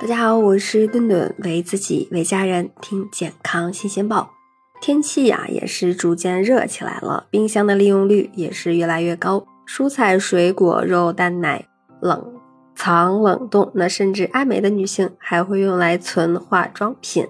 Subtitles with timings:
[0.00, 4.32] 大家好，我是顿顿，为自己为家人听健康新鲜报。
[4.80, 9.46] 天气呀也是逐渐热起来了，冰箱的利用率也是越来越高。
[9.66, 11.68] 蔬菜、水果、肉、蛋奶
[12.00, 12.34] 冷
[12.74, 17.26] 藏冷冻，那甚至爱美的女性还会用来存化妆品，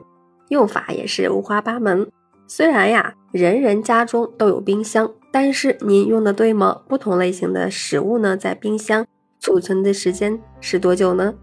[0.49, 2.11] 用法也是五花八门。
[2.47, 6.81] 虽然呀，人人家中都有冰箱，但是您用的对吗？
[6.89, 9.07] 不同类型的食物呢，在冰箱
[9.39, 11.35] 储存的时间是多久呢？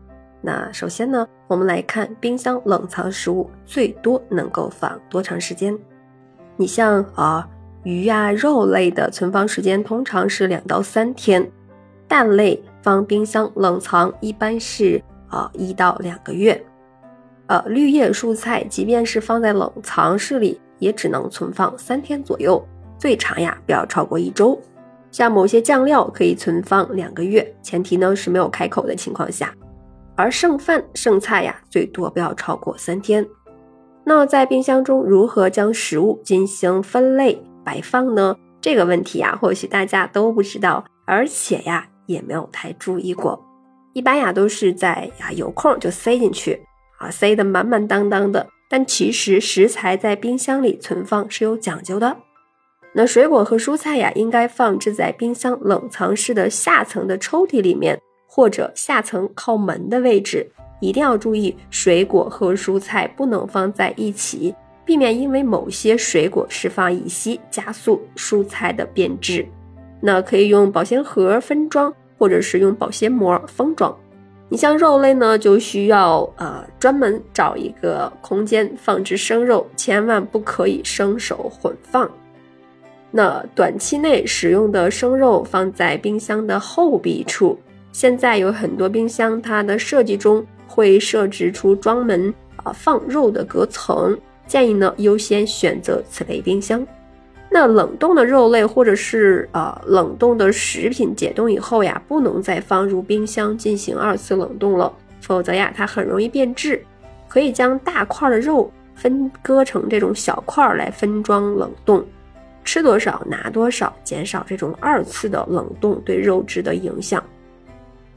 [0.42, 5.78] 那首先呢，我们来看冰箱冷藏食物最多能够放多长时间？
[6.58, 7.48] 你像啊
[7.84, 11.50] 鱼呀肉类的存放时间通常是两到三天，
[12.08, 16.64] 蛋类放冰箱冷藏一般是啊一到两个月，
[17.48, 22.64] 呃绿叶蔬菜即便是放在冷藏室里，也只能存放三天左右，
[22.98, 24.60] 最长呀不要超过一周。
[25.12, 29.54] 像某些酱料可以存放两个月，前提呢是没有开口的情况下。
[30.22, 33.28] 而剩饭剩菜呀，最多不要超过三天。
[34.04, 38.36] 那在冰箱中如何将食物进行分类摆放呢？
[38.62, 43.44] 这个问题呀，或许大家都不知道，而且呀，也没有太注意过。
[43.94, 46.62] 一般呀，都是在呀有空就塞进去
[47.00, 48.46] 啊，塞得满满当当的。
[48.70, 52.16] 但其实食材在冰箱里存放是有讲究的。
[52.94, 58.00] 那水果和蔬菜呀，应该放置在冰箱冷藏室的下层的抽屉里面。
[58.34, 69.46] 或者下层靠门的位置，一定要注意，水果和蔬菜不能放在一起，避免因为某些水果释放乙烯，加速蔬菜的变质。
[70.00, 73.94] 那可以用保鲜盒分装，或者是用保鲜膜封装。
[74.48, 82.10] 你像肉类呢，就需要呃专门找一个空间放置生肉，千万不可以生熟混放。
[83.12, 87.60] 那短期内使用的生肉放在冰箱的后壁处。
[87.92, 96.86] 现在有很多冰箱，它的设计中会设置出专门啊放肉的隔层，建议呢优先选择此类冰箱。
[97.50, 106.82] 那冷冻的肉类或者是呃冷冻的食品解冻以后呀，不能再放入冰箱进行二次冷冻了，否则呀它很容易变质。
[107.28, 112.06] 可以将大块的肉分割成这种小块来分装冷冻，
[112.64, 117.22] 吃多少拿多少，减少这种二次的冷冻对肉质的影响。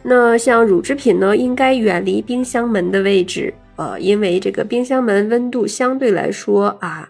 [0.06, 7.09] 那像乳制品呢，应该远离冰箱门的位置，呃，因为这个冰箱门温度相对来说啊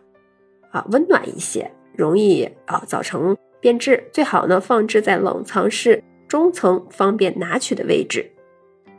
[0.71, 4.05] 啊温暖一些，容易啊造成变质。
[4.13, 8.31] 最好呢放置在冷藏室中层，方便拿取的位置。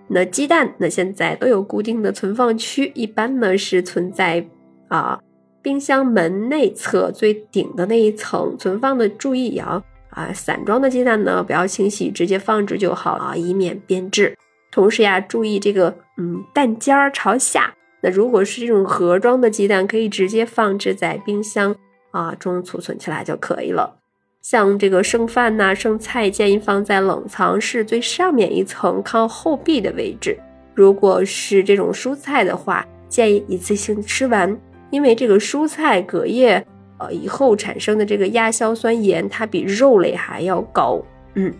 [0.10, 4.46] 那鸡蛋呢，现在都有固定的存放区，一般呢是存在
[4.90, 5.22] 啊
[5.62, 9.08] 冰箱门内侧最顶的那一层存放的。
[9.08, 9.82] 注意啊。
[10.16, 14.36] 啊，散装的鸡蛋呢，不要清洗，直接放置就好啊，以免变质。
[14.72, 17.76] 同时呀，注意这个，嗯，蛋尖儿朝下。
[18.02, 21.76] 那如果是这种盒装的鸡蛋，可以直接放置在冰箱
[22.12, 23.98] 啊中储存起来就可以了。
[24.42, 30.40] 像这个剩饭呐、剩菜，建议放在冷藏室最上面一层靠后壁的位置。
[30.74, 34.58] 如果是这种蔬菜的话，建议一次性吃完，
[34.92, 36.66] 因为这个蔬菜隔夜。
[36.98, 41.02] 呃，以后产生的这个亚硝酸盐，它比肉类还要高。
[41.34, 41.54] 嗯，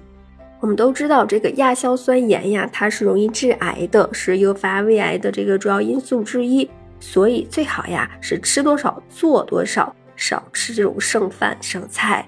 [0.60, 6.70] 我们都知道这个亚硝酸盐呀，它是容易致癌的，是诱发胃癌的这个主要因素之一。
[7.00, 12.28] 所以最好呀是吃多少做多少，少吃这种剩饭剩菜。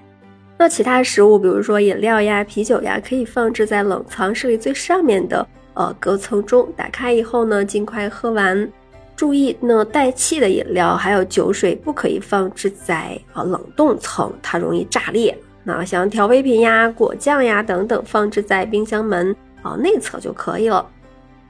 [0.58, 8.70] 那其他食物，比如说饮料呀、啤酒呀，可以放置在冷藏室里最上面的呃隔层中，打开以后呢，尽快喝完。
[9.18, 15.36] 注意，呢带气的饮料还有酒水不可以放置在啊冷冻层，它容易炸裂。
[15.64, 20.88] 那像调味品呀、果酱呀等等，放置在冰箱门啊内侧就可以了。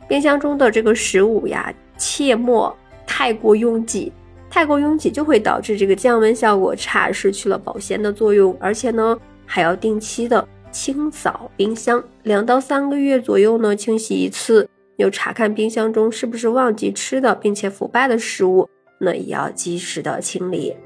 [0.08, 2.74] 冰箱中的这个食物呀，切莫
[3.06, 4.10] 太过拥挤，
[4.48, 8.56] 太过拥挤就会导致这个降温效果差，失去了保鲜的作用。
[8.58, 9.14] 而且呢，
[9.44, 14.66] 还要定期的清扫冰箱，两到三个月左右呢清洗一次。
[14.98, 18.68] 有查看冰箱中是不是忘记吃的并且腐败的食物，
[18.98, 20.76] 那也要及时的清理。